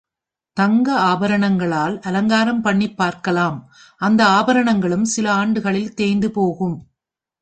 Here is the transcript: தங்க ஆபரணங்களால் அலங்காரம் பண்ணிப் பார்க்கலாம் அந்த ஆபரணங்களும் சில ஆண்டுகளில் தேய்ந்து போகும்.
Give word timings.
தங்க 0.57 0.99
ஆபரணங்களால் 0.99 1.99
அலங்காரம் 1.99 2.61
பண்ணிப் 2.61 2.97
பார்க்கலாம் 2.97 3.57
அந்த 4.01 4.27
ஆபரணங்களும் 4.27 5.05
சில 5.05 5.33
ஆண்டுகளில் 5.33 5.93
தேய்ந்து 5.93 6.31
போகும். 6.31 6.77